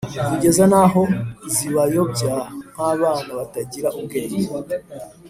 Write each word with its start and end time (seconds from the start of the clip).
kugeza 0.27 0.63
n’aho 0.71 1.01
zibayobya 1.53 2.35
nk’abana 2.73 3.31
batagira 3.39 3.87
ubwenge. 3.99 4.41